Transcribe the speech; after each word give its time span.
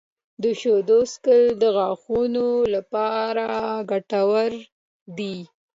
•د 0.43 0.43
شیدو 0.59 0.99
څښل 1.11 1.43
د 1.61 1.63
غاښونو 1.75 2.47
لپاره 2.75 3.45
ګټور 3.91 4.51
دي. 5.17 5.37